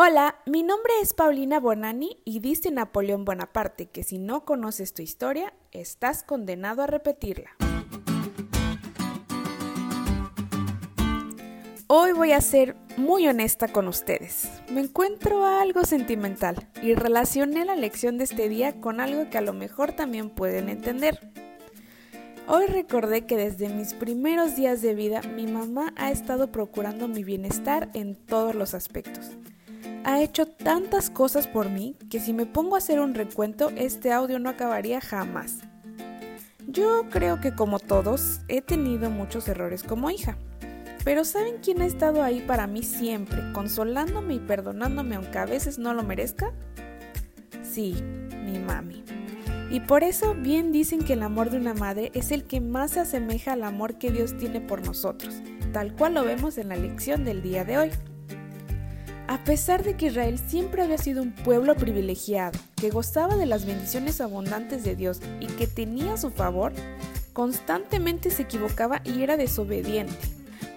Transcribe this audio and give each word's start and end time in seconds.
Hola, 0.00 0.36
mi 0.46 0.62
nombre 0.62 0.92
es 1.02 1.12
Paulina 1.12 1.58
Bonani 1.58 2.18
y 2.24 2.38
dice 2.38 2.70
Napoleón 2.70 3.24
Bonaparte 3.24 3.86
que 3.86 4.04
si 4.04 4.18
no 4.18 4.44
conoces 4.44 4.94
tu 4.94 5.02
historia, 5.02 5.52
estás 5.72 6.22
condenado 6.22 6.82
a 6.82 6.86
repetirla. 6.86 7.50
Hoy 11.88 12.12
voy 12.12 12.30
a 12.30 12.40
ser 12.40 12.76
muy 12.96 13.26
honesta 13.26 13.66
con 13.66 13.88
ustedes. 13.88 14.48
Me 14.70 14.82
encuentro 14.82 15.44
algo 15.44 15.82
sentimental 15.82 16.68
y 16.80 16.94
relacioné 16.94 17.64
la 17.64 17.74
lección 17.74 18.18
de 18.18 18.24
este 18.24 18.48
día 18.48 18.80
con 18.80 19.00
algo 19.00 19.28
que 19.30 19.38
a 19.38 19.40
lo 19.42 19.52
mejor 19.52 19.90
también 19.90 20.30
pueden 20.30 20.68
entender. 20.68 21.18
Hoy 22.46 22.66
recordé 22.66 23.26
que 23.26 23.36
desde 23.36 23.68
mis 23.68 23.94
primeros 23.94 24.54
días 24.54 24.80
de 24.80 24.94
vida 24.94 25.22
mi 25.22 25.48
mamá 25.48 25.92
ha 25.96 26.12
estado 26.12 26.52
procurando 26.52 27.08
mi 27.08 27.24
bienestar 27.24 27.90
en 27.94 28.14
todos 28.14 28.54
los 28.54 28.74
aspectos 28.74 29.36
ha 30.18 30.22
hecho 30.22 30.46
tantas 30.46 31.10
cosas 31.10 31.46
por 31.46 31.70
mí 31.70 31.96
que 32.10 32.18
si 32.18 32.32
me 32.32 32.44
pongo 32.44 32.74
a 32.74 32.78
hacer 32.78 32.98
un 32.98 33.14
recuento, 33.14 33.70
este 33.76 34.12
audio 34.12 34.38
no 34.38 34.50
acabaría 34.50 35.00
jamás. 35.00 35.58
Yo 36.66 37.04
creo 37.08 37.40
que 37.40 37.54
como 37.54 37.78
todos, 37.78 38.40
he 38.48 38.60
tenido 38.60 39.10
muchos 39.10 39.48
errores 39.48 39.84
como 39.84 40.10
hija. 40.10 40.36
Pero 41.04 41.24
¿saben 41.24 41.58
quién 41.62 41.80
ha 41.80 41.86
estado 41.86 42.22
ahí 42.22 42.40
para 42.40 42.66
mí 42.66 42.82
siempre, 42.82 43.52
consolándome 43.52 44.34
y 44.34 44.38
perdonándome 44.40 45.14
aunque 45.14 45.38
a 45.38 45.46
veces 45.46 45.78
no 45.78 45.94
lo 45.94 46.02
merezca? 46.02 46.52
Sí, 47.62 47.94
mi 48.44 48.58
mami. 48.58 49.04
Y 49.70 49.80
por 49.80 50.02
eso 50.02 50.34
bien 50.34 50.72
dicen 50.72 51.00
que 51.00 51.12
el 51.12 51.22
amor 51.22 51.50
de 51.50 51.58
una 51.58 51.74
madre 51.74 52.10
es 52.14 52.32
el 52.32 52.44
que 52.44 52.60
más 52.60 52.92
se 52.92 53.00
asemeja 53.00 53.52
al 53.52 53.62
amor 53.62 53.98
que 53.98 54.10
Dios 54.10 54.36
tiene 54.36 54.60
por 54.60 54.84
nosotros, 54.84 55.36
tal 55.72 55.94
cual 55.94 56.14
lo 56.14 56.24
vemos 56.24 56.58
en 56.58 56.70
la 56.70 56.76
lección 56.76 57.24
del 57.24 57.40
día 57.40 57.64
de 57.64 57.78
hoy. 57.78 57.90
A 59.28 59.44
pesar 59.44 59.84
de 59.84 59.94
que 59.94 60.06
Israel 60.06 60.38
siempre 60.38 60.82
había 60.82 60.96
sido 60.96 61.22
un 61.22 61.32
pueblo 61.32 61.74
privilegiado, 61.74 62.58
que 62.76 62.88
gozaba 62.88 63.36
de 63.36 63.44
las 63.44 63.66
bendiciones 63.66 64.22
abundantes 64.22 64.84
de 64.84 64.96
Dios 64.96 65.20
y 65.38 65.46
que 65.48 65.66
tenía 65.66 66.16
su 66.16 66.30
favor, 66.30 66.72
constantemente 67.34 68.30
se 68.30 68.44
equivocaba 68.44 69.02
y 69.04 69.22
era 69.22 69.36
desobediente. 69.36 70.16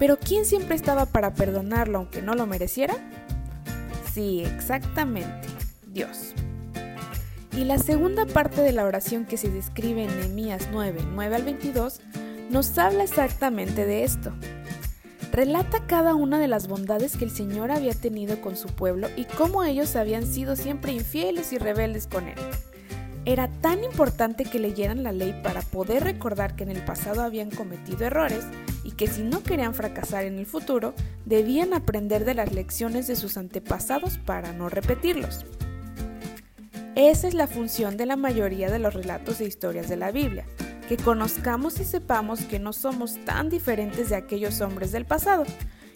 Pero 0.00 0.18
¿quién 0.18 0.44
siempre 0.44 0.74
estaba 0.74 1.06
para 1.06 1.32
perdonarlo 1.32 1.98
aunque 1.98 2.22
no 2.22 2.34
lo 2.34 2.44
mereciera? 2.46 2.94
Sí, 4.12 4.42
exactamente, 4.42 5.46
Dios. 5.86 6.34
Y 7.56 7.62
la 7.62 7.78
segunda 7.78 8.26
parte 8.26 8.62
de 8.62 8.72
la 8.72 8.84
oración 8.84 9.26
que 9.26 9.36
se 9.36 9.48
describe 9.48 10.02
en 10.04 10.16
Nehemías 10.18 10.68
9, 10.72 11.02
9 11.14 11.36
al 11.36 11.44
22, 11.44 12.00
nos 12.50 12.76
habla 12.78 13.04
exactamente 13.04 13.86
de 13.86 14.02
esto 14.02 14.32
relata 15.32 15.86
cada 15.86 16.14
una 16.14 16.38
de 16.38 16.48
las 16.48 16.68
bondades 16.68 17.16
que 17.16 17.24
el 17.24 17.30
Señor 17.30 17.70
había 17.70 17.94
tenido 17.94 18.40
con 18.40 18.56
su 18.56 18.68
pueblo 18.68 19.08
y 19.16 19.24
cómo 19.24 19.64
ellos 19.64 19.96
habían 19.96 20.26
sido 20.26 20.56
siempre 20.56 20.92
infieles 20.92 21.52
y 21.52 21.58
rebeldes 21.58 22.06
con 22.06 22.28
Él. 22.28 22.38
Era 23.26 23.48
tan 23.60 23.84
importante 23.84 24.44
que 24.44 24.58
leyeran 24.58 25.02
la 25.02 25.12
ley 25.12 25.38
para 25.42 25.60
poder 25.60 26.04
recordar 26.04 26.56
que 26.56 26.64
en 26.64 26.70
el 26.70 26.82
pasado 26.84 27.22
habían 27.22 27.50
cometido 27.50 28.06
errores 28.06 28.44
y 28.82 28.92
que 28.92 29.06
si 29.06 29.22
no 29.22 29.42
querían 29.42 29.74
fracasar 29.74 30.24
en 30.24 30.38
el 30.38 30.46
futuro, 30.46 30.94
debían 31.26 31.74
aprender 31.74 32.24
de 32.24 32.34
las 32.34 32.52
lecciones 32.52 33.06
de 33.06 33.16
sus 33.16 33.36
antepasados 33.36 34.16
para 34.18 34.52
no 34.52 34.70
repetirlos. 34.70 35.44
Esa 36.96 37.28
es 37.28 37.34
la 37.34 37.46
función 37.46 37.96
de 37.96 38.06
la 38.06 38.16
mayoría 38.16 38.70
de 38.70 38.78
los 38.78 38.94
relatos 38.94 39.40
e 39.40 39.44
historias 39.44 39.88
de 39.88 39.96
la 39.96 40.10
Biblia, 40.10 40.46
que 40.90 40.96
conozcamos 40.96 41.78
y 41.78 41.84
sepamos 41.84 42.40
que 42.40 42.58
no 42.58 42.72
somos 42.72 43.24
tan 43.24 43.48
diferentes 43.48 44.08
de 44.08 44.16
aquellos 44.16 44.60
hombres 44.60 44.90
del 44.90 45.04
pasado 45.04 45.44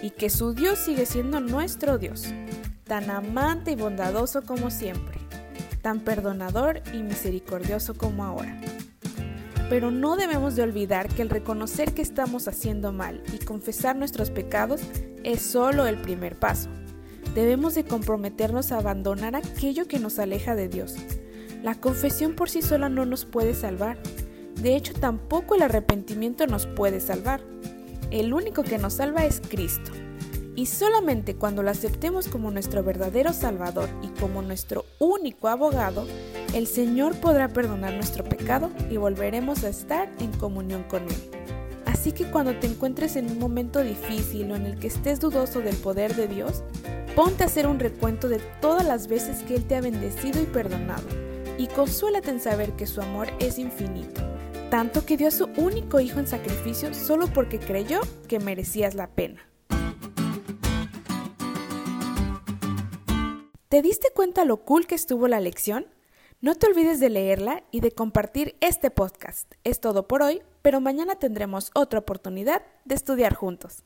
y 0.00 0.10
que 0.10 0.30
su 0.30 0.54
Dios 0.54 0.78
sigue 0.78 1.06
siendo 1.06 1.40
nuestro 1.40 1.98
Dios, 1.98 2.26
tan 2.84 3.10
amante 3.10 3.72
y 3.72 3.74
bondadoso 3.74 4.42
como 4.42 4.70
siempre, 4.70 5.18
tan 5.82 5.98
perdonador 5.98 6.82
y 6.94 7.02
misericordioso 7.02 7.94
como 7.94 8.22
ahora. 8.22 8.60
Pero 9.68 9.90
no 9.90 10.14
debemos 10.14 10.54
de 10.54 10.62
olvidar 10.62 11.08
que 11.08 11.22
el 11.22 11.30
reconocer 11.30 11.92
que 11.92 12.02
estamos 12.02 12.46
haciendo 12.46 12.92
mal 12.92 13.24
y 13.34 13.44
confesar 13.44 13.96
nuestros 13.96 14.30
pecados 14.30 14.82
es 15.24 15.42
solo 15.42 15.88
el 15.88 16.00
primer 16.00 16.38
paso. 16.38 16.68
Debemos 17.34 17.74
de 17.74 17.82
comprometernos 17.82 18.70
a 18.70 18.78
abandonar 18.78 19.34
aquello 19.34 19.88
que 19.88 19.98
nos 19.98 20.20
aleja 20.20 20.54
de 20.54 20.68
Dios. 20.68 20.94
La 21.64 21.74
confesión 21.74 22.36
por 22.36 22.48
sí 22.48 22.62
sola 22.62 22.88
no 22.88 23.04
nos 23.04 23.24
puede 23.24 23.52
salvar, 23.52 23.98
de 24.56 24.74
hecho, 24.74 24.94
tampoco 24.94 25.54
el 25.54 25.62
arrepentimiento 25.62 26.46
nos 26.46 26.66
puede 26.66 27.00
salvar. 27.00 27.42
El 28.10 28.32
único 28.32 28.62
que 28.62 28.78
nos 28.78 28.94
salva 28.94 29.26
es 29.26 29.42
Cristo. 29.46 29.92
Y 30.54 30.66
solamente 30.66 31.36
cuando 31.36 31.62
lo 31.62 31.70
aceptemos 31.70 32.28
como 32.28 32.50
nuestro 32.50 32.82
verdadero 32.82 33.34
Salvador 33.34 33.90
y 34.02 34.08
como 34.18 34.40
nuestro 34.40 34.86
único 34.98 35.48
abogado, 35.48 36.06
el 36.54 36.66
Señor 36.66 37.14
podrá 37.16 37.48
perdonar 37.48 37.92
nuestro 37.92 38.24
pecado 38.24 38.70
y 38.90 38.96
volveremos 38.96 39.62
a 39.64 39.68
estar 39.68 40.10
en 40.20 40.32
comunión 40.32 40.84
con 40.84 41.02
Él. 41.02 41.30
Así 41.84 42.12
que 42.12 42.24
cuando 42.30 42.58
te 42.58 42.66
encuentres 42.66 43.16
en 43.16 43.30
un 43.30 43.38
momento 43.38 43.82
difícil 43.82 44.50
o 44.50 44.56
en 44.56 44.64
el 44.64 44.78
que 44.78 44.86
estés 44.86 45.20
dudoso 45.20 45.60
del 45.60 45.76
poder 45.76 46.16
de 46.16 46.28
Dios, 46.28 46.62
ponte 47.14 47.42
a 47.42 47.46
hacer 47.46 47.66
un 47.66 47.78
recuento 47.78 48.30
de 48.30 48.40
todas 48.62 48.86
las 48.86 49.08
veces 49.08 49.42
que 49.42 49.56
Él 49.56 49.64
te 49.66 49.76
ha 49.76 49.82
bendecido 49.82 50.40
y 50.40 50.46
perdonado, 50.46 51.06
y 51.58 51.66
consuélate 51.66 52.30
en 52.30 52.40
saber 52.40 52.72
que 52.72 52.86
su 52.86 53.02
amor 53.02 53.28
es 53.38 53.58
infinito 53.58 54.35
tanto 54.76 55.06
que 55.06 55.16
dio 55.16 55.28
a 55.28 55.30
su 55.30 55.46
único 55.56 56.00
hijo 56.00 56.18
en 56.18 56.26
sacrificio 56.26 56.92
solo 56.92 57.28
porque 57.28 57.58
creyó 57.58 57.98
que 58.28 58.38
merecías 58.38 58.94
la 58.94 59.06
pena. 59.06 59.40
¿Te 63.70 63.80
diste 63.80 64.08
cuenta 64.14 64.44
lo 64.44 64.58
cool 64.58 64.86
que 64.86 64.94
estuvo 64.94 65.28
la 65.28 65.40
lección? 65.40 65.86
No 66.42 66.56
te 66.56 66.66
olvides 66.66 67.00
de 67.00 67.08
leerla 67.08 67.64
y 67.70 67.80
de 67.80 67.90
compartir 67.90 68.58
este 68.60 68.90
podcast. 68.90 69.50
Es 69.64 69.80
todo 69.80 70.06
por 70.06 70.20
hoy, 70.20 70.42
pero 70.60 70.82
mañana 70.82 71.14
tendremos 71.14 71.70
otra 71.74 72.00
oportunidad 72.00 72.60
de 72.84 72.96
estudiar 72.96 73.34
juntos. 73.34 73.82